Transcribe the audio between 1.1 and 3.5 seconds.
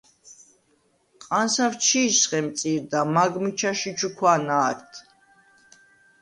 ყანსავ ჩი̄ს ხემწირდა, მაგ